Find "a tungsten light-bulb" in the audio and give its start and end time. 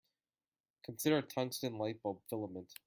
1.19-2.21